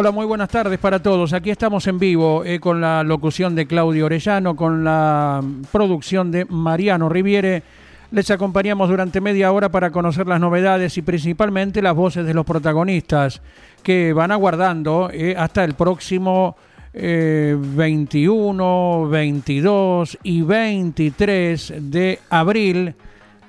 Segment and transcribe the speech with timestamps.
[0.00, 1.32] Hola, muy buenas tardes para todos.
[1.32, 6.44] Aquí estamos en vivo eh, con la locución de Claudio Orellano, con la producción de
[6.44, 7.64] Mariano Riviere.
[8.12, 12.46] Les acompañamos durante media hora para conocer las novedades y principalmente las voces de los
[12.46, 13.42] protagonistas
[13.82, 16.54] que van aguardando eh, hasta el próximo
[16.92, 22.94] 21, eh, 22 y 23 de abril,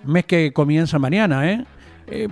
[0.04, 1.64] mes que comienza mañana,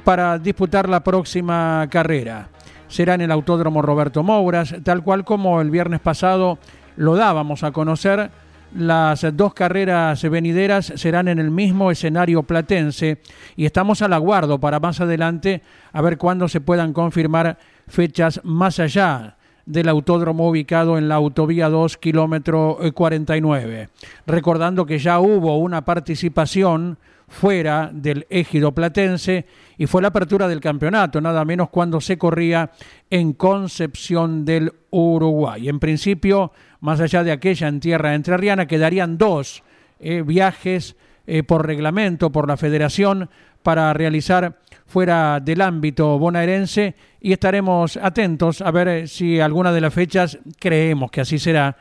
[0.03, 2.49] para disputar la próxima carrera
[2.87, 6.57] será en el Autódromo Roberto Mouras, tal cual como el viernes pasado
[6.95, 8.29] lo dábamos a conocer.
[8.75, 13.21] Las dos carreras venideras serán en el mismo escenario platense
[13.55, 15.61] y estamos al aguardo para más adelante
[15.93, 17.57] a ver cuándo se puedan confirmar
[17.87, 23.89] fechas más allá del autódromo ubicado en la autovía 2, kilómetro 49.
[24.25, 29.45] Recordando que ya hubo una participación fuera del ejido platense
[29.77, 32.71] y fue la apertura del campeonato, nada menos cuando se corría
[33.09, 35.67] en Concepción del Uruguay.
[35.67, 39.63] En principio, más allá de aquella en tierra entrerriana, quedarían dos
[39.99, 43.29] eh, viajes eh, por reglamento, por la federación,
[43.61, 49.81] para realizar fuera del ámbito bonaerense y estaremos atentos a ver eh, si alguna de
[49.81, 51.77] las fechas, creemos que así será,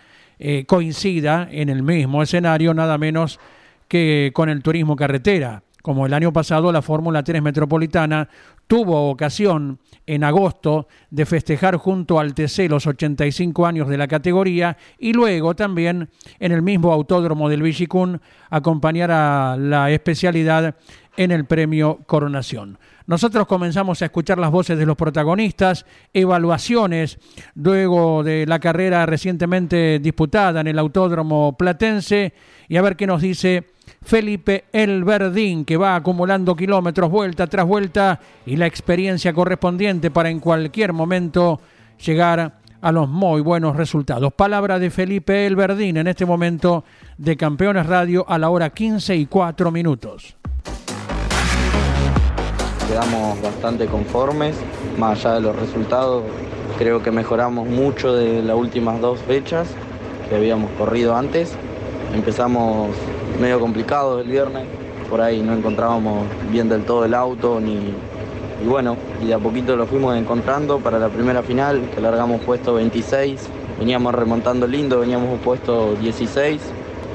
[0.67, 3.41] coincida en el mismo escenario, nada menos
[3.89, 5.62] que con el turismo carretera.
[5.83, 8.29] Como el año pasado, la Fórmula 3 Metropolitana
[8.67, 14.77] tuvo ocasión en agosto de festejar junto al TC los 85 años de la categoría
[14.98, 16.08] y luego también
[16.41, 18.20] en el mismo autódromo del Villicún
[18.51, 20.74] acompañar a la especialidad
[21.17, 22.79] en el premio Coronación.
[23.07, 27.20] Nosotros comenzamos a escuchar las voces de los protagonistas, evaluaciones
[27.55, 32.35] luego de la carrera recientemente disputada en el Autódromo Platense
[32.68, 33.76] y a ver qué nos dice
[34.06, 40.39] Felipe Elverdín, que va acumulando kilómetros vuelta tras vuelta y la experiencia correspondiente para en
[40.39, 41.61] cualquier momento
[41.98, 44.33] llegar a los muy buenos resultados.
[44.33, 46.84] Palabra de Felipe Elverdín en este momento
[47.18, 50.36] de Campeones Radio a la hora 15 y 4 minutos.
[52.88, 54.55] Quedamos bastante conformes,
[54.96, 56.23] más allá de los resultados,
[56.78, 59.67] creo que mejoramos mucho de las últimas dos fechas
[60.28, 61.56] que habíamos corrido antes.
[62.14, 62.90] Empezamos
[63.41, 64.64] medio complicado el viernes,
[65.08, 67.74] por ahí no encontrábamos bien del todo el auto ni,
[68.63, 72.41] y bueno, y de a poquito lo fuimos encontrando para la primera final, que largamos
[72.41, 73.41] puesto 26,
[73.79, 76.61] veníamos remontando lindo, veníamos puesto 16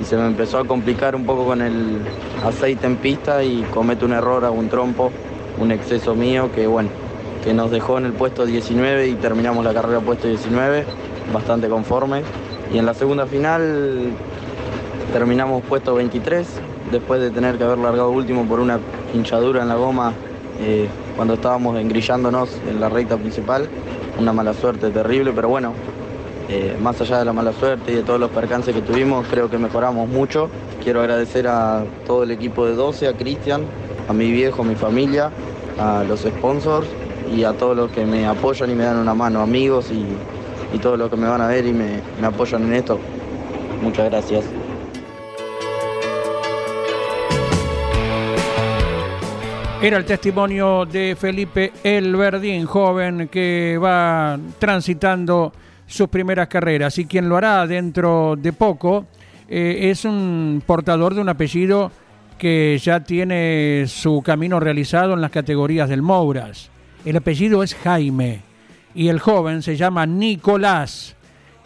[0.01, 1.99] y se me empezó a complicar un poco con el
[2.45, 5.11] aceite en pista y cometo un error, hago un trompo,
[5.59, 6.89] un exceso mío que bueno,
[7.43, 10.85] que nos dejó en el puesto 19 y terminamos la carrera puesto 19,
[11.33, 12.23] bastante conformes.
[12.73, 14.11] Y en la segunda final
[15.11, 16.47] terminamos puesto 23,
[16.91, 18.79] después de tener que haber largado último por una
[19.13, 20.13] hinchadura en la goma
[20.61, 23.67] eh, cuando estábamos engrillándonos en la recta principal.
[24.17, 25.73] Una mala suerte terrible, pero bueno,
[26.49, 29.49] eh, más allá de la mala suerte y de todos los percances que tuvimos, creo
[29.49, 30.49] que mejoramos mucho.
[30.83, 33.63] Quiero agradecer a todo el equipo de 12, a Cristian,
[34.07, 35.31] a mi viejo, a mi familia,
[35.79, 36.87] a los sponsors
[37.35, 40.05] y a todos los que me apoyan y me dan una mano, amigos y,
[40.79, 42.97] todos los que me van a ver y me apoyan en esto.
[43.81, 44.60] Muchas gracias.
[49.81, 55.51] Era el testimonio de Felipe Elverdín, joven que va transitando
[55.87, 59.07] sus primeras carreras y quien lo hará dentro de poco
[59.49, 61.91] eh, es un portador de un apellido
[62.37, 66.69] que ya tiene su camino realizado en las categorías del Mouras.
[67.03, 68.41] El apellido es Jaime
[68.93, 71.15] y el joven se llama Nicolás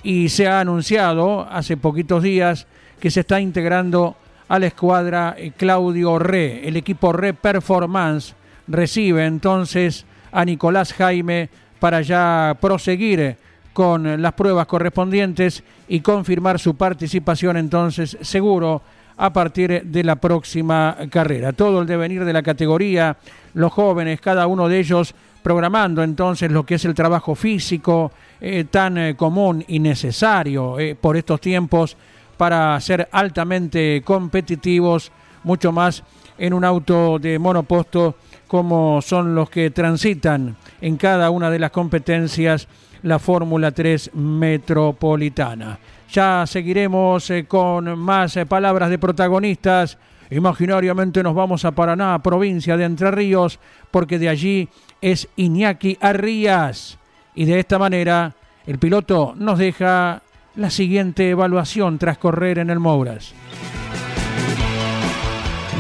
[0.04, 2.66] y se ha anunciado hace poquitos días
[2.98, 4.16] que se está integrando
[4.48, 6.68] a la escuadra eh, Claudio Re.
[6.68, 8.36] El equipo Re Performance
[8.68, 11.50] recibe entonces a Nicolás Jaime
[11.80, 13.38] para ya proseguir
[13.74, 18.82] con las pruebas correspondientes y confirmar su participación entonces seguro
[19.18, 21.54] a partir de la próxima carrera.
[21.54, 23.18] Todo el devenir de la categoría,
[23.54, 25.14] los jóvenes, cada uno de ellos
[25.44, 28.12] programando entonces lo que es el trabajo físico
[28.42, 31.96] eh, tan eh, común y necesario por estos tiempos
[32.38, 35.12] para ser altamente competitivos,
[35.44, 36.04] mucho más
[36.38, 38.16] en un auto de monoposto
[38.48, 42.68] como son los que transitan en cada una de las competencias
[43.04, 45.78] la Fórmula 3 Metropolitana.
[46.12, 49.98] Ya seguiremos eh, con más eh, palabras de protagonistas.
[50.30, 53.60] Imaginariamente nos vamos a Paraná, provincia de Entre Ríos,
[53.92, 54.70] porque de allí
[55.02, 56.98] es Iñaki Arrías.
[57.36, 58.34] Y de esta manera
[58.66, 60.22] el piloto nos deja
[60.56, 63.34] la siguiente evaluación tras correr en el Mouras.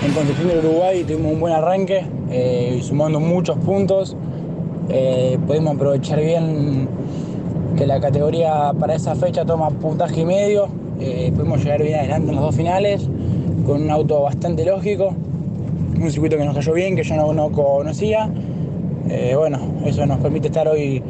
[0.06, 4.16] En Concepción del Uruguay tuvimos un buen arranque, eh, sumando muchos puntos.
[4.89, 6.88] Eh, pudimos aprovechar bien
[7.77, 10.68] que la categoría para esa fecha toma puntaje y medio.
[11.00, 13.10] Eh, pudimos llegar bien adelante en los dos finales,
[13.66, 15.16] con un auto bastante lógico.
[16.00, 18.30] Un circuito que nos cayó bien, que yo no, no conocía.
[19.36, 21.01] bueno, eso nos permite estar hoy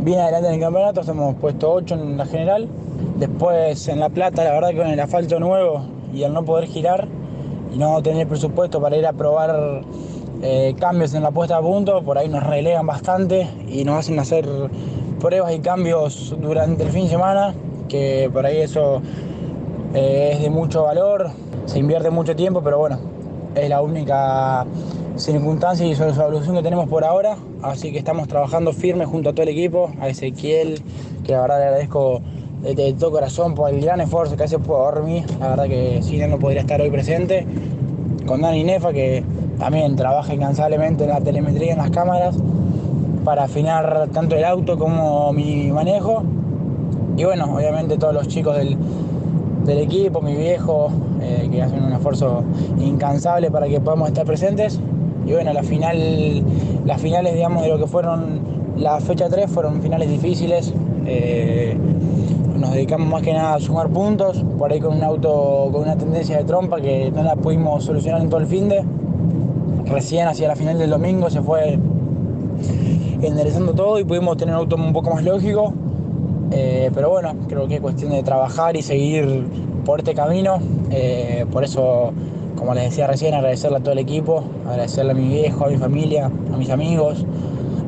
[0.00, 1.02] bien adelante en el campeonato.
[1.08, 2.68] Hemos puesto 8 en la general.
[3.16, 6.66] Después en La Plata, la verdad que con el asfalto nuevo y al no poder
[6.66, 7.06] girar,
[7.72, 9.82] y no tener presupuesto para ir a probar
[10.42, 14.18] eh, cambios en la puesta a punto, por ahí nos relegan bastante y nos hacen
[14.18, 14.48] hacer
[15.20, 17.54] pruebas y cambios durante el fin de semana,
[17.88, 19.00] que por ahí eso
[19.94, 21.30] eh, es de mucho valor,
[21.66, 22.98] se invierte mucho tiempo, pero bueno,
[23.54, 24.66] es la única
[25.16, 29.42] circunstancia y solución que tenemos por ahora, así que estamos trabajando firme junto a todo
[29.42, 30.82] el equipo, a Ezequiel,
[31.24, 32.20] que la verdad le agradezco
[32.64, 35.22] de, todo corazón por el gran esfuerzo que hace por mí.
[35.38, 37.46] La verdad que sin él no podría estar hoy presente.
[38.26, 39.22] Con Dani Nefa, que
[39.58, 42.36] también trabaja incansablemente en la telemetría, en las cámaras,
[43.22, 46.22] para afinar tanto el auto como mi manejo.
[47.16, 48.78] Y bueno, obviamente todos los chicos del,
[49.78, 50.88] equipo, mi viejo,
[51.20, 52.42] eh, que hacen un esfuerzo
[52.80, 54.80] incansable para que podamos estar presentes.
[55.26, 56.42] Y bueno, la final,
[56.84, 60.74] las finales, digamos, de lo que fueron la fecha 3 fueron finales difíciles.
[61.06, 61.76] Eh,
[62.64, 65.96] nos dedicamos más que nada a sumar puntos, por ahí con un auto con una
[65.96, 68.82] tendencia de trompa que no la pudimos solucionar en todo el fin de.
[69.84, 71.78] Recién hacia la final del domingo se fue
[73.20, 75.74] enderezando todo y pudimos tener un auto un poco más lógico.
[76.52, 79.46] Eh, pero bueno, creo que es cuestión de trabajar y seguir
[79.84, 80.58] por este camino.
[80.90, 82.12] Eh, por eso,
[82.56, 85.76] como les decía recién, agradecerle a todo el equipo, agradecerle a mi viejo, a mi
[85.76, 87.26] familia, a mis amigos,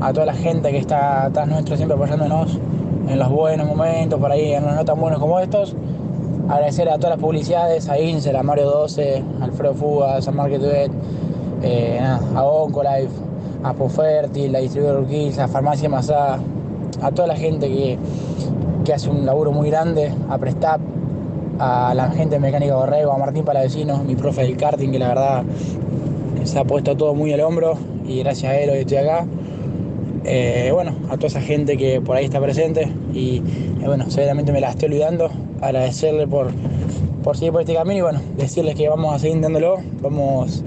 [0.02, 2.58] a toda la gente que está atrás nuestro siempre apoyándonos
[3.08, 5.74] en los buenos momentos, por ahí en los no tan buenos como estos.
[6.48, 10.36] Agradecer a todas las publicidades, a Incel, a Mario 12, a Alfredo Fuga, a San
[10.36, 10.90] Market
[11.62, 13.08] eh, a Oncolife,
[13.62, 16.38] a Pofertil, a Distribuidor Urquiza, a Farmacia Masá,
[17.02, 17.98] a toda la gente que,
[18.84, 20.80] que hace un laburo muy grande, a Prestap,
[21.58, 25.42] a la gente Mecánica Borrego, a Martín Palavecino, mi profe del karting, que la verdad
[26.44, 27.76] se ha puesto todo muy al hombro
[28.06, 29.26] y gracias a él hoy estoy acá.
[30.28, 34.50] Eh, bueno, a toda esa gente que por ahí está presente y eh, bueno, seguramente
[34.50, 35.30] me la estoy olvidando,
[35.60, 36.50] agradecerle por,
[37.22, 40.64] por seguir por este camino y bueno, decirles que vamos a seguir intentándolo, vamos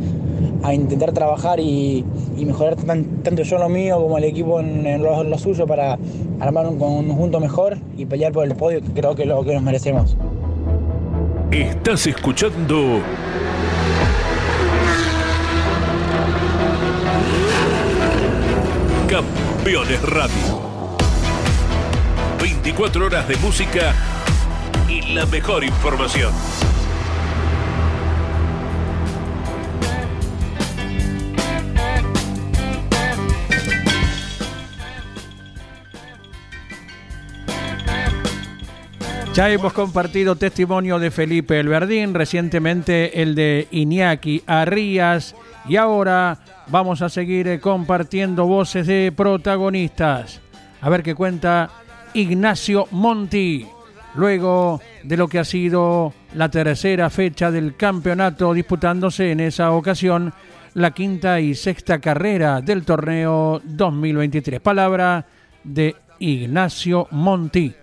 [0.63, 2.05] a intentar trabajar y,
[2.37, 5.99] mejorar tanto yo en lo mío como el equipo en, lo, suyo para
[6.39, 9.53] armar un conjunto mejor y pelear por el podio que creo que es lo que
[9.53, 10.15] nos merecemos.
[11.51, 13.01] Estás escuchando
[19.59, 20.97] Campeones Radio.
[22.41, 23.93] 24 horas de música
[24.87, 26.31] y la mejor información.
[39.33, 45.35] Ya hemos compartido testimonio de Felipe Elverdín, recientemente el de Iñaki Arrías
[45.67, 46.37] y ahora
[46.67, 50.41] vamos a seguir eh, compartiendo voces de protagonistas.
[50.81, 51.69] A ver qué cuenta
[52.13, 53.67] Ignacio Monti,
[54.15, 60.33] luego de lo que ha sido la tercera fecha del campeonato disputándose en esa ocasión
[60.73, 64.59] la quinta y sexta carrera del torneo 2023.
[64.59, 65.25] Palabra
[65.63, 67.73] de Ignacio Monti.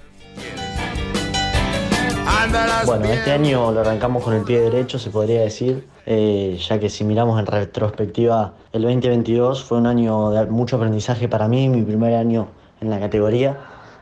[2.86, 6.88] Bueno, este año lo arrancamos con el pie derecho, se podría decir, eh, ya que
[6.88, 11.82] si miramos en retrospectiva, el 2022 fue un año de mucho aprendizaje para mí, mi
[11.82, 12.48] primer año
[12.80, 13.58] en la categoría,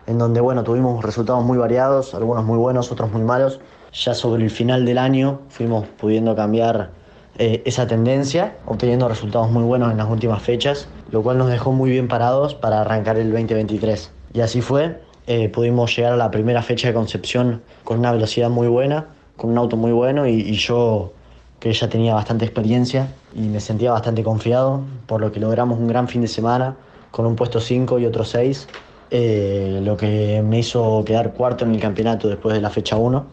[0.07, 3.61] en donde bueno, tuvimos resultados muy variados, algunos muy buenos, otros muy malos.
[3.93, 6.91] Ya sobre el final del año fuimos pudiendo cambiar
[7.39, 11.73] eh, esa tendencia, obteniendo resultados muy buenos en las últimas fechas, lo cual nos dejó
[11.73, 14.13] muy bien parados para arrancar el 2023.
[14.35, 18.51] Y así fue, eh, pudimos llegar a la primera fecha de Concepción con una velocidad
[18.51, 21.13] muy buena, con un auto muy bueno y, yo
[21.61, 25.89] que ya tenía bastante experiencia y me sentía bastante confiado, por lo que logramos un
[25.89, 26.77] gran fin de semana
[27.11, 28.69] con un puesto 5 y otro 6,
[29.11, 33.25] eh, lo que me hizo quedar cuarto en el campeonato después de la fecha 1.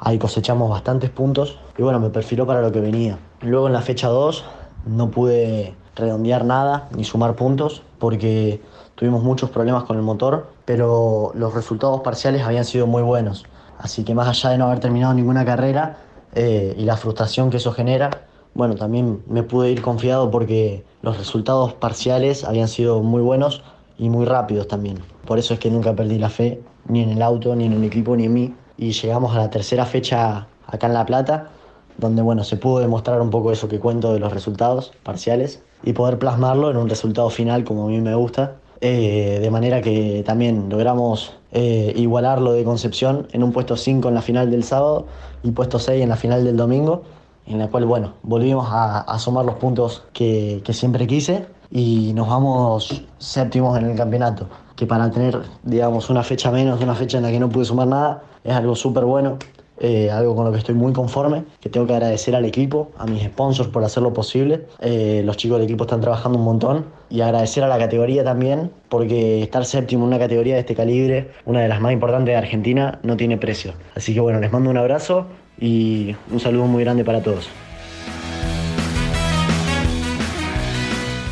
[0.00, 3.18] Ahí cosechamos bastantes puntos y bueno, me perfiló para lo que venía.
[3.42, 4.44] Luego en la fecha 2
[4.86, 8.60] no pude redondear nada ni sumar puntos porque
[8.94, 13.46] tuvimos muchos problemas con el motor, pero los resultados parciales habían sido muy buenos.
[13.78, 15.96] Así que más allá de no haber terminado ninguna carrera
[16.34, 18.10] eh, y la frustración que eso genera,
[18.52, 23.62] bueno, también me pude ir confiado porque los resultados parciales habían sido muy buenos
[23.96, 24.98] y muy rápidos también.
[25.24, 27.84] Por eso es que nunca perdí la fe, ni en el auto, ni en el
[27.84, 28.54] equipo, ni en mí.
[28.76, 31.48] Y llegamos a la tercera fecha acá en La Plata,
[31.96, 35.94] donde bueno, se pudo demostrar un poco eso que cuento de los resultados parciales y
[35.94, 38.56] poder plasmarlo en un resultado final como a mí me gusta.
[38.80, 44.08] Eh, de manera que también logramos eh, igualar lo de Concepción en un puesto 5
[44.08, 45.06] en la final del sábado
[45.42, 47.02] y puesto 6 en la final del domingo,
[47.46, 52.28] en la cual, bueno, volvimos a, a sumar los puntos que, siempre quise y nos
[52.28, 57.24] vamos séptimos en el campeonato, que para tener, digamos, una fecha menos, una fecha en
[57.24, 59.38] la que no pude sumar nada, es algo súper bueno.
[59.80, 63.06] Eh, algo con lo que estoy muy conforme, que tengo que agradecer al equipo, a
[63.06, 64.66] mis sponsors por hacerlo posible.
[64.80, 68.72] Eh, los chicos del equipo están trabajando un montón y agradecer a la categoría también,
[68.88, 72.36] porque estar séptimo en una categoría de este calibre, una de las más importantes de
[72.36, 73.74] Argentina, no tiene precio.
[73.94, 75.26] Así que bueno, les mando un abrazo
[75.60, 77.48] y un saludo muy grande para todos.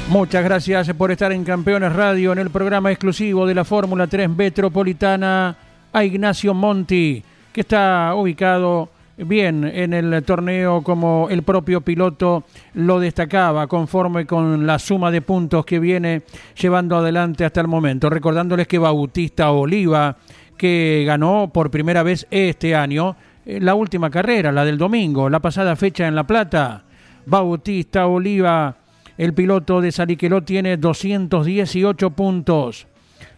[0.09, 4.31] Muchas gracias por estar en Campeones Radio en el programa exclusivo de la Fórmula 3
[4.31, 5.57] Metropolitana
[5.93, 7.25] a Ignacio Monti
[7.57, 12.45] que está ubicado bien en el torneo como el propio piloto
[12.75, 16.21] lo destacaba, conforme con la suma de puntos que viene
[16.61, 18.11] llevando adelante hasta el momento.
[18.11, 20.19] Recordándoles que Bautista Oliva,
[20.59, 25.41] que ganó por primera vez este año, eh, la última carrera, la del domingo, la
[25.41, 26.85] pasada fecha en La Plata,
[27.25, 28.77] Bautista Oliva,
[29.17, 32.87] el piloto de Saliqueló, tiene 218 puntos.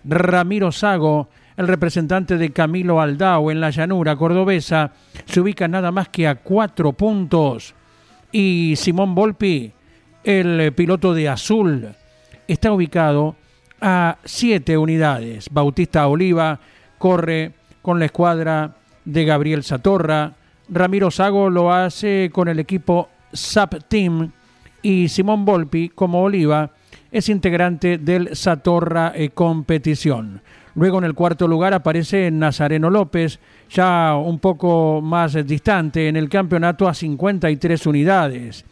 [0.03, 4.93] Ramiro Sago, el representante de Camilo Aldao en la llanura cordobesa
[5.27, 7.75] se ubica nada más que a cuatro puntos.
[8.31, 9.73] Y Simón Volpi,
[10.23, 11.89] el piloto de Azul,
[12.47, 13.35] está ubicado
[13.81, 15.49] a siete unidades.
[15.51, 16.61] Bautista Oliva
[16.97, 20.35] corre con la escuadra de Gabriel Satorra.
[20.69, 24.31] Ramiro Sago lo hace con el equipo SAP Team.
[24.81, 26.71] Y Simón Volpi, como Oliva,
[27.11, 30.41] es integrante del Satorra eh, Competición.
[30.79, 36.29] Luego en el cuarto lugar aparece Nazareno López, ya un poco más distante en el
[36.29, 38.65] campeonato a 53 unidades.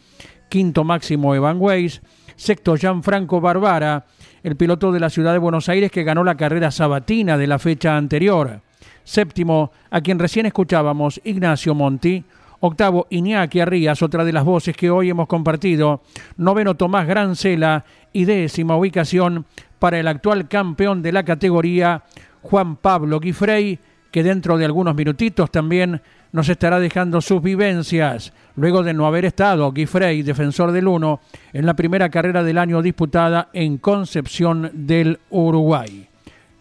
[0.47, 2.01] Quinto máximo Evan Weiss.
[2.37, 4.05] Sexto Gianfranco Barbara,
[4.43, 7.59] el piloto de la ciudad de Buenos Aires que ganó la carrera sabatina de la
[7.59, 8.61] fecha anterior.
[9.03, 12.23] Séptimo, a quien recién escuchábamos, Ignacio Monti.
[12.59, 16.01] Octavo, Iñaki Arrías, otra de las voces que hoy hemos compartido.
[16.37, 17.85] Noveno, Tomás Grancela.
[18.13, 19.45] Y décima ubicación,
[19.79, 22.03] para el actual campeón de la categoría,
[22.41, 23.79] Juan Pablo Guifrey,
[24.11, 29.25] que dentro de algunos minutitos también nos estará dejando sus vivencias, luego de no haber
[29.25, 31.19] estado Guifrey, defensor del 1,
[31.53, 36.07] en la primera carrera del año disputada en Concepción del Uruguay.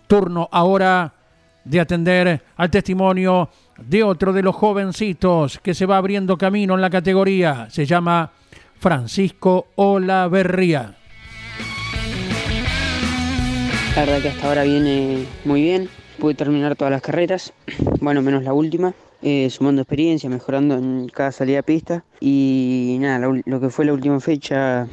[0.06, 1.12] Turno ahora
[1.64, 3.48] de atender al testimonio
[3.78, 7.68] de otro de los jovencitos que se va abriendo camino en la categoría.
[7.70, 8.30] Se llama
[8.78, 10.95] Francisco Olaverría.
[13.96, 15.88] La verdad que hasta ahora viene muy bien.
[16.18, 17.54] Pude terminar todas las carreras,
[18.02, 18.92] bueno, menos la última.
[19.22, 22.04] Eh, sumando experiencia, mejorando en cada salida a pista.
[22.20, 24.86] Y nada, lo, que fue la última fecha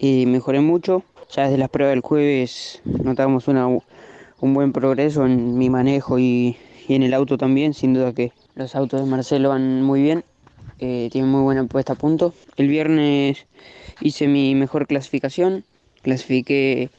[0.00, 1.04] eh, mejoré mucho.
[1.30, 6.56] Ya desde las pruebas del jueves notamos una, un buen progreso en mi manejo y,
[6.88, 7.72] en el auto también.
[7.72, 10.24] Sin duda que los autos de Marcelo van muy bien.
[10.80, 12.34] Eh, tienen muy buena puesta a punto.
[12.56, 13.46] El viernes
[14.00, 15.62] hice mi mejor clasificación.
[16.02, 16.90] Clasifiqué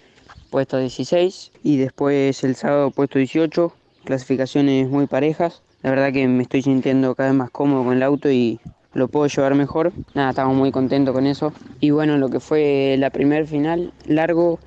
[0.50, 3.74] puesto 16 y después el sábado puesto 18,
[4.04, 5.62] clasificaciones muy parejas.
[5.84, 8.60] La verdad que me estoy sintiendo cada vez más cómodo con el auto y
[8.94, 9.92] lo puedo llevar mejor.
[10.14, 11.54] Nada, estamos muy contentos con eso.
[11.80, 14.60] Y bueno, lo que fue la primer final, largo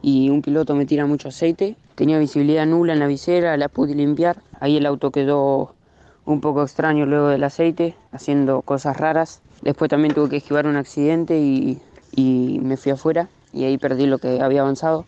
[0.00, 1.76] y un piloto me tira mucho aceite.
[1.94, 4.38] Tenía visibilidad nula en la visera, la pude limpiar.
[4.60, 5.74] Ahí el auto quedó
[6.24, 9.42] un poco extraño luego del aceite, haciendo cosas raras.
[9.62, 11.80] Después también tuve que esquivar un accidente y,
[12.14, 15.04] y me fui afuera y ahí perdí lo que había avanzado.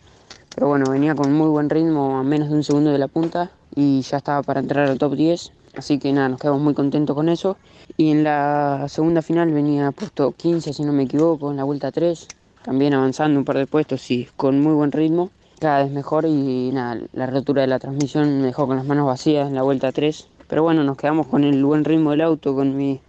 [0.55, 3.51] Pero bueno, venía con muy buen ritmo a menos de un segundo de la punta
[3.75, 5.51] y ya estaba para entrar al top 10.
[5.75, 7.57] Así que nada, nos quedamos muy contentos con eso.
[7.97, 11.91] Y en la segunda final venía puesto 15, si no me equivoco, en la vuelta
[11.91, 12.29] 3.
[12.63, 15.29] También avanzando un par de puestos y con muy buen ritmo.
[15.59, 19.07] Cada vez mejor y nada, la rotura de la transmisión me dejó con las manos
[19.07, 20.27] vacías en la vuelta 3.
[20.47, 23.01] Pero bueno, nos quedamos con el buen ritmo del auto, con mi,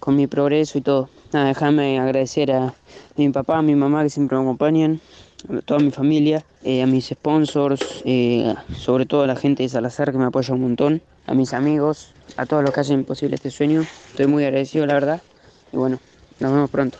[0.00, 1.08] con mi progreso y todo.
[1.32, 2.74] Nada, déjame agradecer a
[3.16, 5.00] mi papá, a mi mamá que siempre me acompañan,
[5.64, 10.12] toda mi familia, eh, a mis sponsors, eh, sobre todo a la gente de Salazar
[10.12, 13.50] que me apoya un montón, a mis amigos, a todos los que hacen posible este
[13.50, 13.82] sueño.
[14.10, 15.22] Estoy muy agradecido, la verdad.
[15.72, 15.98] Y bueno,
[16.40, 16.98] nos vemos pronto.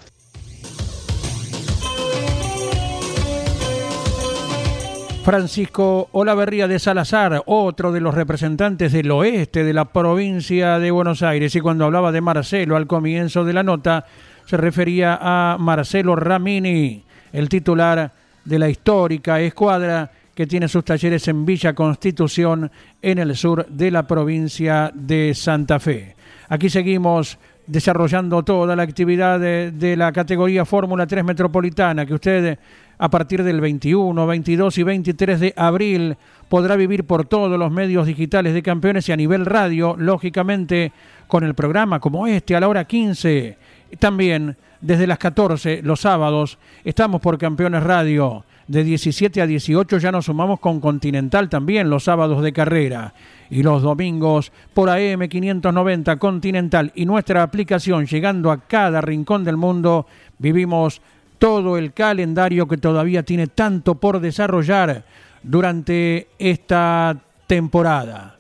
[5.24, 11.22] Francisco Olaverría de Salazar, otro de los representantes del oeste de la provincia de Buenos
[11.22, 11.56] Aires.
[11.56, 14.04] Y cuando hablaba de Marcelo al comienzo de la nota,
[14.44, 18.12] se refería a Marcelo Ramini, el titular
[18.44, 22.70] de la histórica escuadra que tiene sus talleres en Villa Constitución,
[23.00, 26.16] en el sur de la provincia de Santa Fe.
[26.48, 32.58] Aquí seguimos desarrollando toda la actividad de, la categoría Fórmula 3 Metropolitana que usted
[32.98, 36.16] a partir del 21, 22 y 23 de abril
[36.48, 40.92] podrá vivir por todos los medios digitales de campeones y a nivel radio, lógicamente
[41.26, 43.56] con el programa como este a la hora 15.
[43.98, 48.45] También desde las 14 los sábados estamos por Campeones Radio.
[48.69, 53.14] De 17 a 18 ya nos sumamos con Continental también los sábados de carrera.
[53.49, 59.57] Y los domingos por AM 590 Continental y nuestra aplicación llegando a cada rincón del
[59.57, 60.07] mundo
[60.38, 61.00] vivimos
[61.38, 65.05] todo el calendario que todavía tiene tanto por desarrollar
[65.43, 68.37] durante esta temporada.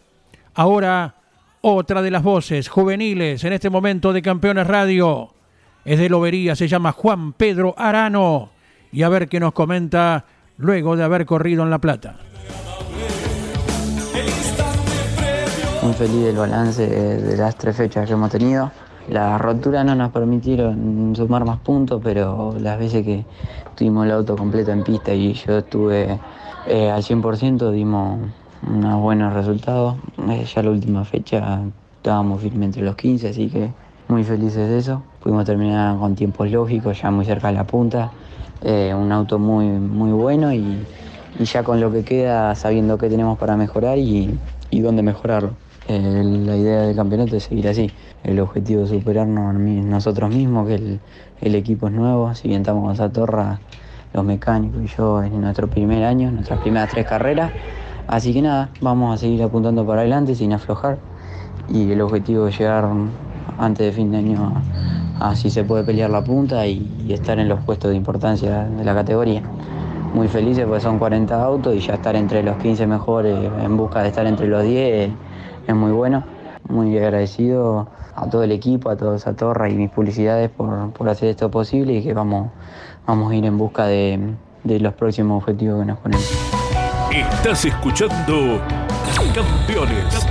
[0.54, 1.14] Ahora,
[1.62, 5.30] otra de las voces juveniles en este momento de Campeones Radio
[5.84, 8.50] es de Lobería, se llama Juan Pedro Arano.
[8.92, 10.24] Y a ver qué nos comenta
[10.56, 12.16] luego de haber corrido en La Plata.
[15.82, 18.70] Muy feliz del balance de las tres fechas que hemos tenido.
[19.08, 23.26] Las roturas no nos permitieron sumar más puntos, pero las veces que
[23.74, 26.18] tuvimos el auto completo en pista y yo estuve
[26.66, 28.18] eh, al 100% dimos
[28.66, 29.96] unos buenos resultados.
[30.30, 31.60] Eh, ya la última fecha
[31.96, 33.70] estábamos firmes entre los 15, así que
[34.08, 35.02] muy felices de eso.
[35.24, 38.12] Pudimos terminar con tiempos lógicos, ya muy cerca de la punta.
[38.62, 40.84] Eh, un auto muy, muy bueno y,
[41.40, 44.38] ya con lo que queda sabiendo qué tenemos para mejorar y,
[44.70, 45.52] dónde mejorarlo.
[45.88, 47.90] la idea del campeonato es seguir así
[48.22, 50.98] el objetivo de superarnos nosotros mismos, que
[51.40, 53.60] el, equipo es nuevo, si bien estamos con torra
[54.12, 57.50] los mecánicos y yo en nuestro primer año, nuestras primeras tres carreras.
[58.08, 60.98] Así que nada, vamos a seguir apuntando para adelante sin aflojar
[61.70, 62.86] y el objetivo es llegar
[63.58, 64.52] antes de fin de año
[65.34, 68.94] si se puede pelear la punta y, estar en los puestos de importancia de la
[68.94, 69.42] categoría.
[70.14, 74.02] Muy felices porque son 40 autos y ya estar entre los 15 mejores en busca
[74.02, 75.10] de estar entre los 10
[75.66, 76.24] es muy bueno.
[76.68, 81.28] Muy agradecido a todo el equipo, a toda esa torre y mis publicidades por, hacer
[81.28, 82.50] esto posible y que vamos,
[83.06, 86.30] vamos a ir en busca de, de los próximos objetivos que nos ponemos.
[87.10, 88.60] Estás escuchando
[89.34, 90.26] Campeones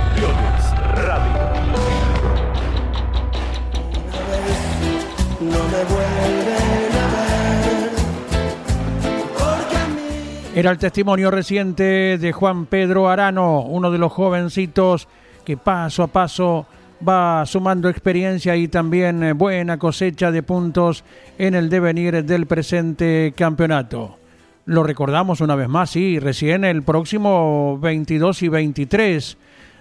[10.56, 15.08] Era el testimonio reciente de Juan Pedro Arano, uno de los jovencitos
[15.44, 16.66] que paso a paso
[17.06, 21.02] va sumando experiencia y también eh, buena cosecha de puntos
[21.38, 24.16] en el devenir del presente campeonato.
[24.66, 29.36] Lo recordamos una vez más, sí, recién el próximo 22 y 23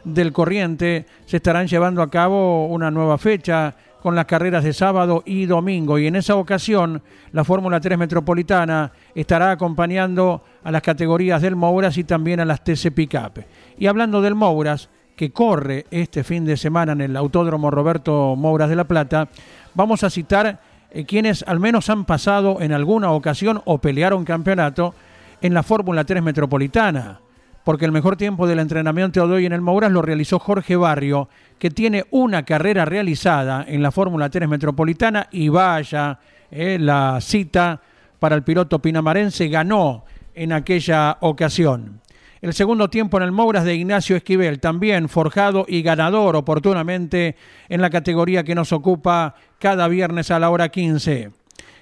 [0.05, 5.24] del corriente se estarán llevando a cabo una nueva fecha con las carreras de sábado
[5.26, 11.42] y domingo y en esa ocasión la Fórmula 3 Metropolitana estará acompañando a las categorías
[11.42, 13.46] del Mouras y también a las TC Pickup.
[13.78, 18.68] Y hablando del Mouras, que corre este fin de semana en el Autódromo Roberto Mouras
[18.68, 19.30] de la Plata,
[19.74, 20.60] vamos a citar
[20.92, 24.94] eh, quienes al menos han pasado en alguna ocasión o pelearon campeonato
[25.42, 27.22] en la Fórmula 3 Metropolitana,
[27.63, 31.30] porque el mejor tiempo del entrenamiento de hoy en el Mouras lo realizó Jorge Barrio,
[31.60, 36.19] que tiene una carrera realizada en la Fórmula 3 Metropolitana y vaya,
[36.52, 37.82] eh, la cita
[38.19, 42.02] para el piloto pinamarense ganó en aquella ocasión.
[42.41, 47.38] El segundo tiempo en el Mouras de Ignacio Esquivel, también forjado y ganador oportunamente
[47.69, 51.32] en la categoría que nos ocupa cada viernes a la hora 15.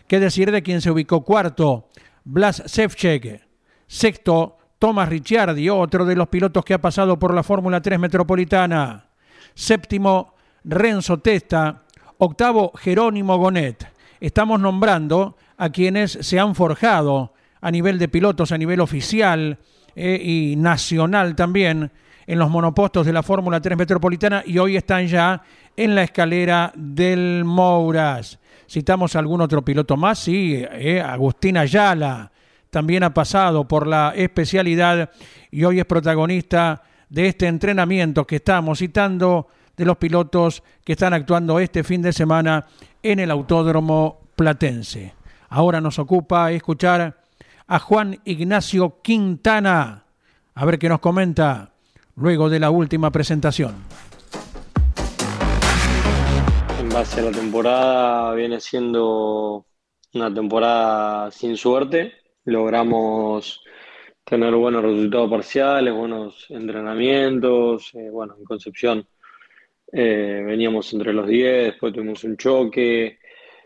[0.07, 1.87] ¿Qué decir de quien se ubicó cuarto?
[2.23, 3.41] Blas Sevchek.
[3.87, 9.05] Sexto, Tomás Ricciardi, otro de los pilotos que ha pasado por la Fórmula 3 Metropolitana.
[9.53, 11.83] Séptimo, Renzo Testa.
[12.17, 13.87] Octavo, Jerónimo Gonet.
[14.19, 19.59] Estamos nombrando a quienes se han forjado a nivel de pilotos, a nivel oficial,
[19.95, 21.91] eh, y nacional también
[22.25, 25.43] en los monopostos de la Fórmula 3 Metropolitana y hoy están ya
[25.77, 28.39] en la escalera del Mouras.
[28.67, 32.30] Citamos algún otro piloto más, sí, eh, Agustín Ayala
[32.71, 35.11] también ha pasado por la especialidad
[35.51, 41.13] y hoy es protagonista de este entrenamiento que estamos citando de los pilotos que están
[41.13, 42.65] actuando este fin de semana
[43.03, 45.13] en el Autódromo Platense.
[45.49, 47.21] Ahora nos ocupa escuchar
[47.67, 50.05] a Juan Ignacio Quintana.
[50.55, 51.73] A ver qué nos comenta
[52.15, 53.75] luego de la última presentación.
[56.79, 59.65] En base a la temporada viene siendo
[60.13, 62.20] una temporada sin suerte.
[62.45, 63.63] Logramos
[64.23, 67.91] tener buenos resultados parciales, buenos entrenamientos.
[67.95, 69.07] Eh, bueno, en Concepción
[69.93, 73.19] eh, veníamos entre los 10, después tuvimos un choque.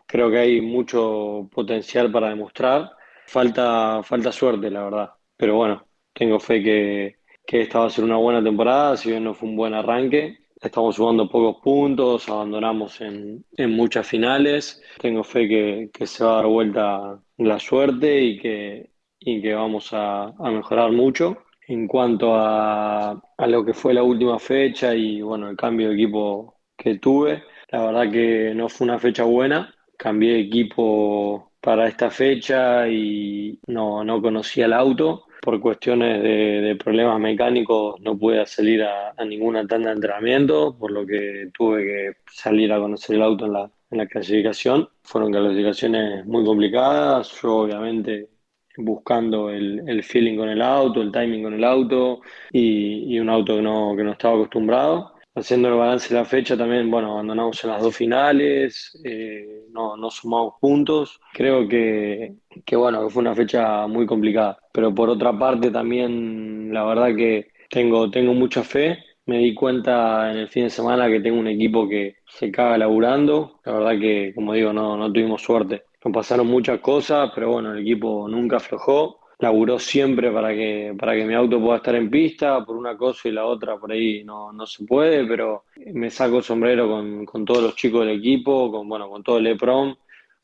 [0.08, 2.92] Creo que hay mucho potencial para demostrar.
[3.28, 5.12] Falta, falta suerte, la verdad.
[5.38, 9.24] Pero bueno, tengo fe que, que esta va a ser una buena temporada, si bien
[9.24, 10.45] no fue un buen arranque.
[10.66, 14.82] Estamos sumando pocos puntos, abandonamos en, en muchas finales.
[15.00, 19.54] Tengo fe que, que, se va a dar vuelta la suerte y que, y que
[19.54, 21.38] vamos a, a mejorar mucho.
[21.68, 25.94] En cuanto a, a, lo que fue la última fecha y bueno, el cambio de
[25.94, 29.72] equipo que tuve, la verdad que no fue una fecha buena.
[29.96, 35.28] Cambié equipo para esta fecha y no, no conocía el auto.
[35.46, 41.06] Por cuestiones de, problemas mecánicos no pude salir a, ninguna tanda de entrenamiento, por lo
[41.06, 44.90] que tuve que salir a conocer el auto en la, en la clasificación.
[45.04, 47.32] Fueron clasificaciones muy complicadas.
[47.42, 48.30] Yo obviamente
[48.78, 53.30] buscando el, el, feeling con el auto, el timing con el auto y, y, un
[53.30, 55.15] auto que no, que no estaba acostumbrado.
[55.38, 59.98] Haciendo el balance de la fecha también, bueno, abandonamos en las dos finales, eh, no,
[59.98, 61.20] no, sumamos puntos.
[61.34, 64.58] Creo que, que, bueno, fue una fecha muy complicada.
[64.72, 68.98] Pero por otra parte también, la verdad que tengo, tengo mucha fe.
[69.26, 72.78] Me di cuenta en el fin de semana que tengo un equipo que se caga
[72.78, 73.60] laburando.
[73.66, 75.84] La verdad que, como digo, no, no tuvimos suerte.
[76.06, 79.20] Nos pasaron muchas cosas, pero bueno, el equipo nunca aflojó.
[79.40, 83.28] Laburó siempre para que, para que mi auto pueda estar en pista, por una cosa
[83.28, 87.26] y la otra por ahí no, no se puede, pero me saco el sombrero con,
[87.26, 89.96] con todos los chicos del equipo, con, bueno, con todo el EPROM,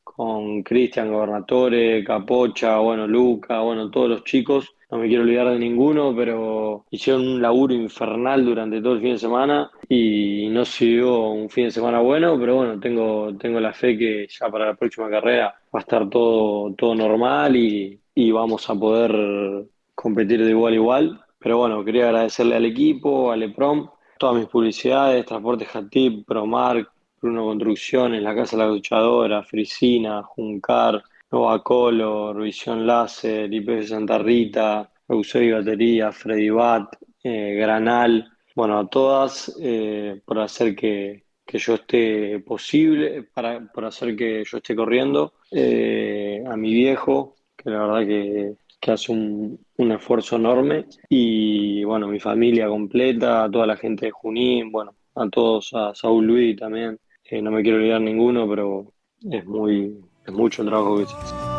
[0.04, 4.76] con Cristian Gobernatore, Capocha, bueno, Luca, bueno, todos los chicos.
[4.90, 9.14] No me quiero olvidar de ninguno, pero hicieron un laburo infernal durante todo el fin
[9.14, 13.72] de semana y no siguió un fin de semana bueno, pero bueno, tengo, tengo la
[13.72, 18.32] fe que ya para la próxima carrera va a estar todo, todo normal y, y
[18.32, 21.26] vamos a poder competir de igual a igual.
[21.40, 27.46] Pero bueno, quería agradecerle al equipo, al EPROM, todas mis publicidades, Transporte Jatip, Promark, Bruno
[27.46, 34.92] Construcciones, La Casa de la Duchadora, Frisina, Juncar, Nova Color, Visión Láser, IPF Santa Rita,
[35.08, 41.76] Eusebio Batería, Freddy Bat, eh, Granal, bueno, a todas eh, por hacer que, que, yo
[41.76, 47.86] esté posible, para, por hacer que yo esté corriendo, eh, a mi viejo, que la
[47.86, 54.08] verdad que, hace un, un, esfuerzo enorme, y bueno, mi familia completa, toda la gente
[54.08, 57.00] de Junín, bueno, a todos, a Saúl Luis también,
[57.40, 59.96] no me quiero olvidar ninguno, pero es muy,
[60.26, 61.52] es mucho el trabajo que se hace.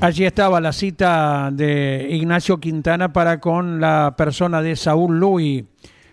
[0.00, 5.64] Allí estaba la cita de Ignacio Quintana para con la persona de Saúl Luis,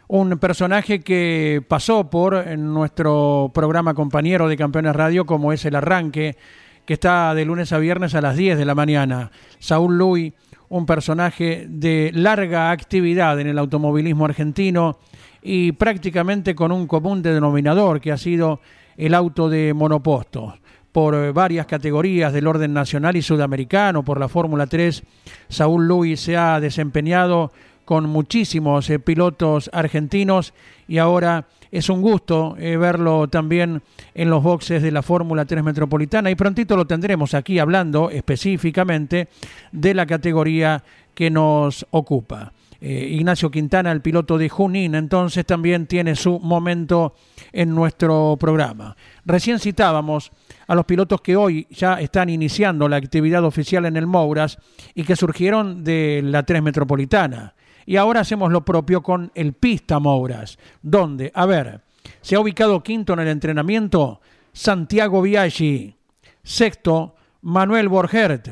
[0.07, 6.37] un personaje que pasó por nuestro programa compañero de Campeones Radio como es El Arranque,
[6.85, 9.31] que está de lunes a viernes a las 10 de la mañana.
[9.57, 10.33] Saúl Luis,
[10.69, 14.99] un personaje de larga actividad en el automovilismo argentino,
[15.41, 18.61] y prácticamente con un común denominador que ha sido
[18.97, 20.55] el auto de monopostos.
[20.91, 25.03] Por varias categorías del orden nacional y sudamericano, por la Fórmula 3,
[25.49, 27.51] Saúl Luis se ha desempeñado
[27.85, 30.53] con muchísimos eh, pilotos argentinos
[30.87, 33.81] y ahora es un gusto eh, verlo también
[34.13, 39.27] en los boxes de la Fórmula 3 Metropolitana y prontito lo tendremos aquí hablando específicamente
[39.71, 42.51] de la categoría que nos ocupa.
[42.81, 47.15] Eh, Ignacio Quintana, el piloto de Junín, entonces también tiene su momento
[47.51, 48.95] en nuestro programa.
[49.25, 50.31] Recién citábamos
[50.67, 54.59] a los pilotos que hoy ya están iniciando la actividad oficial en el Mouras
[54.93, 57.55] y que surgieron de la 3 Metropolitana.
[57.85, 61.81] Y ahora hacemos lo propio con el Pista Mouras, donde, a ver,
[62.21, 64.21] se ha ubicado quinto en el entrenamiento
[64.53, 65.95] Santiago Biaggi,
[66.43, 68.47] sexto Manuel Borgert,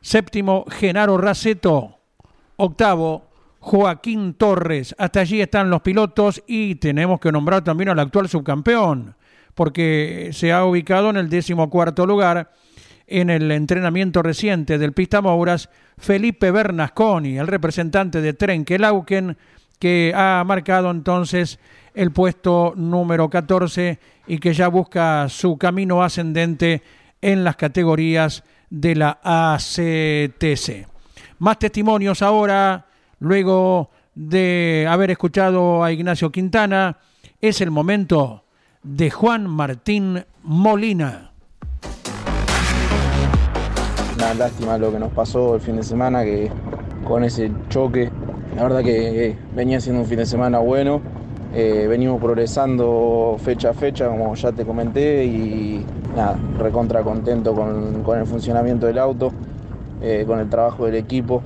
[0.00, 1.98] séptimo Genaro Raceto,
[2.56, 3.26] octavo
[3.58, 4.94] Joaquín Torres.
[4.98, 9.14] Hasta allí están los pilotos y tenemos que nombrar también al actual subcampeón,
[9.54, 12.52] porque se ha ubicado en el decimocuarto lugar
[13.12, 19.36] en el entrenamiento reciente del Pista Mouras, Felipe Bernasconi, el representante de Trenkelauken,
[19.78, 21.58] que ha marcado entonces
[21.94, 26.82] el puesto número 14 y que ya busca su camino ascendente
[27.20, 30.88] en las categorías de la ACTC.
[31.38, 32.86] Más testimonios ahora,
[33.18, 36.96] luego de haber escuchado a Ignacio Quintana,
[37.40, 38.44] es el momento
[38.82, 41.31] de Juan Martín Molina.
[44.22, 46.48] Una lástima lo que nos pasó el fin de semana, que
[47.04, 48.08] con ese choque,
[48.54, 51.00] la verdad que venía siendo un fin de semana bueno,
[51.54, 55.84] Eh, venimos progresando fecha a fecha, como ya te comenté, y
[56.16, 59.32] nada, recontra contento con, con el funcionamiento del auto,
[60.00, 61.42] eh, con el trabajo del equipo.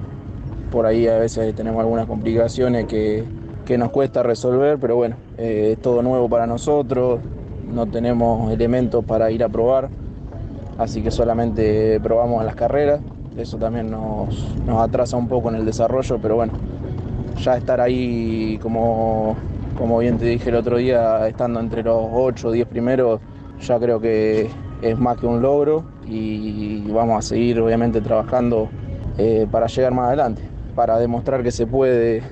[0.70, 3.24] Por ahí a veces tenemos algunas complicaciones que,
[3.64, 7.18] que nos cuesta resolver, pero bueno, eh, es todo nuevo para nosotros,
[7.68, 9.88] no tenemos elementos para ir a probar,
[10.78, 13.00] así que solamente probamos en las carreras.
[13.36, 16.54] Eso también nos, nos atrasa un poco en el desarrollo, pero bueno,
[17.42, 19.36] ya estar ahí como
[19.76, 23.20] como bien te dije el otro día, estando entre los 8 o 10 primeros,
[23.60, 24.48] ya creo que
[24.82, 28.68] es más que un logro y vamos a seguir obviamente trabajando
[29.18, 30.42] eh, para llegar más adelante,
[30.74, 32.22] para demostrar que se puede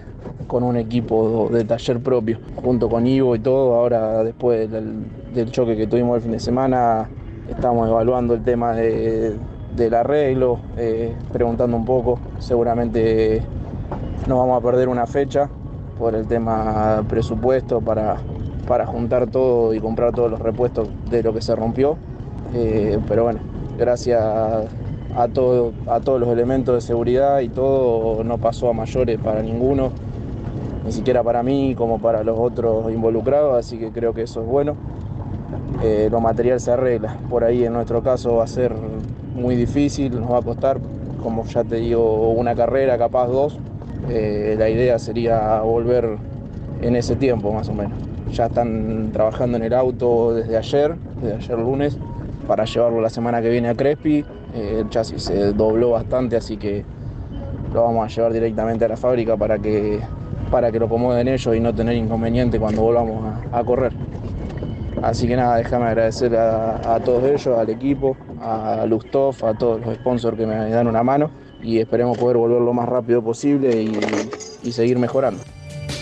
[0.46, 3.74] con un equipo de taller propio, junto con Ivo y todo.
[3.74, 7.08] Ahora después del, choque que tuvimos el fin de semana,
[7.54, 13.42] estamos evaluando el tema del arreglo, eh, preguntando un poco, seguramente
[14.26, 15.48] no vamos a perder una fecha,
[15.98, 18.16] por el tema presupuesto para,
[18.66, 21.96] para juntar todo y comprar todos los repuestos de lo que se rompió.
[22.54, 23.40] Eh, pero bueno,
[23.78, 29.18] gracias a, todo, a todos los elementos de seguridad y todo no pasó a mayores
[29.18, 29.92] para ninguno,
[30.84, 34.46] ni siquiera para mí como para los otros involucrados, así que creo que eso es
[34.46, 34.76] bueno.
[36.10, 38.72] Lo material se arregla, por ahí en nuestro caso va a ser
[39.34, 40.78] muy difícil, nos va a costar,
[41.22, 43.58] como ya te digo, una carrera, capaz dos,
[44.08, 46.16] eh, la idea sería volver
[46.82, 47.98] en ese tiempo más o menos.
[48.32, 51.98] Ya están trabajando en el auto desde ayer, desde ayer lunes,
[52.46, 54.24] para llevarlo la semana que viene a Crespi.
[54.54, 56.84] Eh, el chasis se dobló bastante, así que
[57.72, 60.00] lo vamos a llevar directamente a la fábrica para que,
[60.50, 63.92] para que lo acomoden ellos y no tener inconveniente cuando volvamos a, correr.
[65.04, 69.84] Así que nada, déjame agradecer a, a, todos ellos, al equipo, a Lustov, a todos
[69.84, 71.30] los sponsors que me dan una mano
[71.62, 75.42] y esperemos poder volver lo más rápido posible y, seguir mejorando.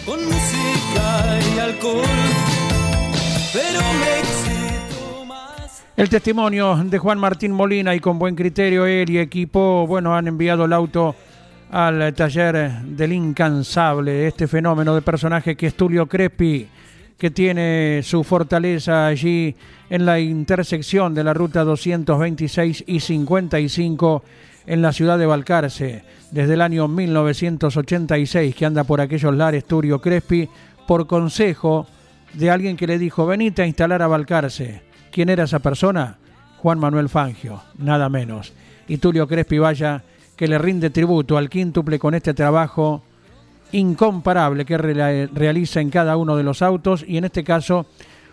[0.07, 2.05] Con música y alcohol,
[3.53, 3.81] pero
[5.97, 10.29] El testimonio de Juan Martín Molina y con buen criterio él y equipo, bueno, han
[10.29, 11.17] enviado el auto
[11.73, 16.69] al taller del incansable, este fenómeno de personaje que es Tulio Crespi,
[17.19, 19.55] que tiene su fortaleza allí
[19.91, 24.23] en la intersección de la ruta 226 y 55
[24.67, 30.01] en la ciudad de Balcarce desde el año 1986 que anda por aquellos lares Turio
[30.01, 30.49] Crespi
[30.87, 31.87] por consejo
[32.35, 34.83] de alguien que le dijo venite a instalar a Balcarce.
[35.11, 36.19] ¿Quién era esa persona?
[36.59, 38.53] Juan Manuel Fangio, nada menos.
[38.89, 40.03] Y Tulio Crespi vaya
[40.37, 43.03] que le rinde tributo al quíntuple con este trabajo
[43.73, 47.87] incomparable que realiza en cada uno de los autos y en este caso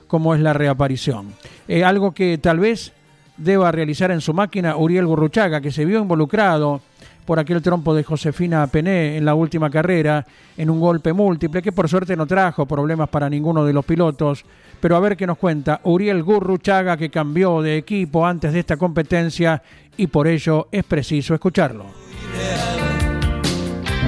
[0.08, 1.34] como es la reaparición.
[1.67, 2.93] Eh, algo que tal vez
[3.38, 6.82] deba realizar en su máquina Uriel Gurruchaga, que se vio involucrado
[7.25, 10.25] por aquel trompo de Josefina Pené en la última carrera,
[10.58, 14.43] en un golpe múltiple, que por suerte no trajo problemas para ninguno de los pilotos.
[14.82, 18.78] Pero a ver qué nos cuenta Uriel Gurruchaga, que cambió de equipo antes de esta
[18.78, 19.62] competencia
[19.95, 21.86] y por ello es preciso escucharlo.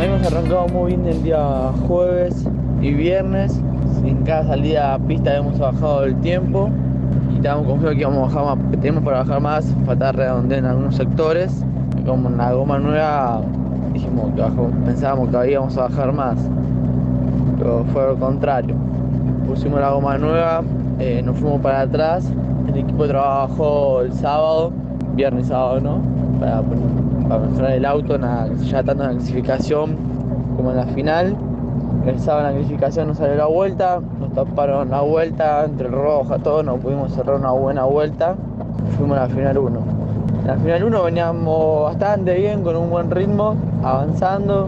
[0.02, 2.48] Hemos arrancado muy bien el día jueves
[2.82, 3.62] y viernes.
[4.04, 6.70] En cada salida a pista hemos bajado el tiempo
[7.42, 10.96] estábamos confiados que íbamos a bajar más, tenemos para bajar más, faltaba redondear en algunos
[10.96, 11.66] sectores.
[12.00, 13.42] Y como una goma nueva,
[13.94, 14.44] dijimos que
[14.86, 16.38] pensábamos que íbamos a bajar más,
[17.58, 18.76] pero fue lo contrario.
[19.48, 20.62] Pusimos la goma nueva,
[21.00, 22.32] eh, nos fuimos para atrás,
[22.68, 24.72] el equipo trabajó el sábado,
[25.16, 26.00] viernes y sábado, ¿no?
[26.42, 26.64] Para,
[27.56, 28.18] para el auto,
[28.64, 29.96] ya tanto en la clasificación
[30.58, 31.38] como en la final.
[32.06, 34.00] El sábado en la clasificación nos salió la vuelta,
[34.34, 38.36] taparon la vuelta, entre roja, todo, no pudimos cerrar una buena vuelta.
[38.98, 39.80] Fuimos a la final 1.
[40.42, 44.68] En la final 1 veníamos bastante bien, con un buen ritmo, avanzando,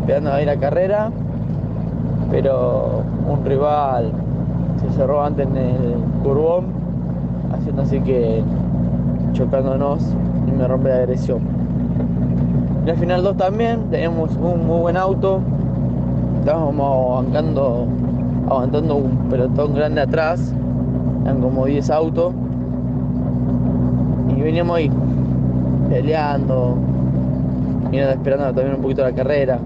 [0.00, 1.10] esperando a ir la carrera,
[2.32, 4.10] pero un rival
[4.80, 6.64] se cerró antes en el curbón,
[7.52, 8.42] haciendo así que
[9.34, 10.00] chocándonos
[10.46, 11.40] y me rompe la agresión.
[12.80, 15.40] En la final 2 también teníamos un muy buen auto,
[16.38, 17.26] estábamos
[18.48, 20.52] aguantando un pelotón grande atrás,
[21.24, 22.32] eran como 10 autos,
[24.36, 24.90] y veníamos ahí,
[25.88, 26.76] peleando,
[27.90, 29.58] mirando, esperando también un poquito la carrera.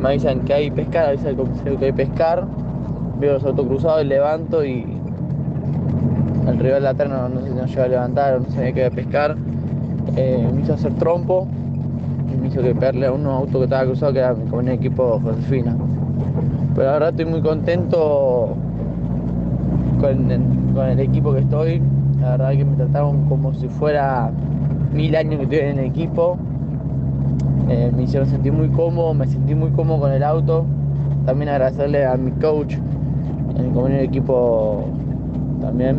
[0.00, 1.36] Me avisan que hay pescar, avisan
[1.78, 2.44] que hay pescar,
[3.20, 4.84] veo los autos cruzados y levanto y
[6.48, 8.72] el rival de atrás no, no sé si nos lleva a levantar o no sabía
[8.72, 9.36] que iba a pescar.
[10.16, 11.46] Eh, me hizo hacer trompo
[12.32, 14.68] y me hizo que pegarle a un auto que estaba cruzado que era con un
[14.68, 15.76] equipo Josefina.
[16.74, 18.56] Pero ahora estoy muy contento
[20.00, 21.82] con, el equipo que estoy.
[22.20, 24.30] La verdad que me trataron como si fuera
[24.92, 26.36] mil años que estoy en el equipo.
[27.68, 30.64] Eh, me hicieron sentir muy cómodo, me sentí muy cómodo con el auto.
[31.26, 32.76] También agradecerle a mi coach
[33.60, 34.84] en el de equipo
[35.60, 35.96] también,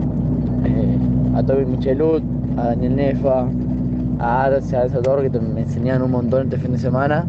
[0.66, 2.24] eh, a Toby Michelut,
[2.58, 3.46] a Daniel Nefa,
[4.22, 7.26] a Arce, a Alzador, que me enseñaron un montón este fin de semana.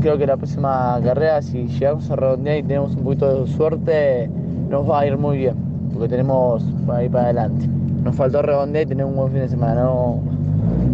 [0.00, 4.30] Creo que la próxima carrera, si llegamos a redondear y tenemos un poquito de suerte,
[4.70, 5.54] nos va a ir muy bien,
[5.92, 7.66] porque tenemos para ir para adelante.
[8.02, 9.84] Nos faltó redondear y tener un buen fin de semana.
[9.84, 10.20] No,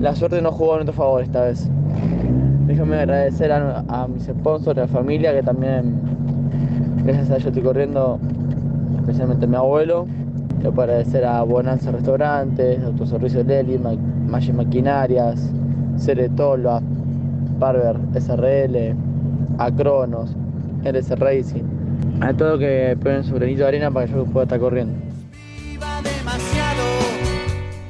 [0.00, 1.68] la suerte no jugó a nuestro favor esta vez.
[2.66, 6.00] Déjame agradecer a, mis sponsors, a la familia, que también,
[7.04, 8.18] gracias a ellos estoy corriendo,
[9.00, 10.06] especialmente a mi abuelo.
[10.60, 13.78] Quiero agradecer a Bonanza Restaurantes, Autoservicio Leli,
[14.32, 15.38] Maggi Maquinarias,
[15.98, 16.80] Ceretola,
[17.58, 18.96] Barber SRL,
[19.58, 20.34] a Cronos,
[20.82, 21.64] RS Racing,
[22.22, 24.94] a todo que ponen su granito de arena para que yo pueda estar corriendo.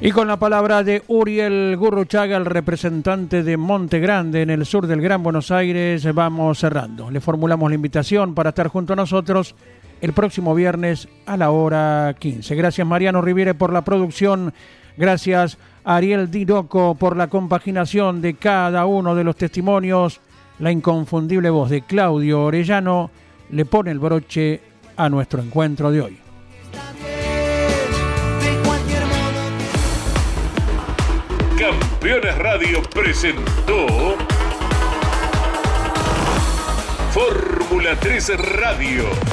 [0.01, 4.85] Y con la palabra de Uriel Gurruchaga, el representante de Monte Grande en el sur
[4.85, 7.09] del Gran Buenos Aires, vamos cerrando.
[7.09, 9.55] Le formulamos la invitación para estar junto a nosotros
[10.01, 12.53] el próximo viernes a la hora 15.
[12.55, 14.53] Gracias Mariano Riviere por la producción.
[14.97, 20.21] Gracias Ariel Diroco por la compaginación de cada uno de los testimonios.
[20.59, 23.11] La inconfundible voz de Claudio Orellano
[23.49, 24.61] le pone el broche
[24.95, 26.17] a nuestro encuentro de hoy.
[31.57, 33.87] Campeones Radio presentó
[37.11, 39.32] Fórmula 3 Radio.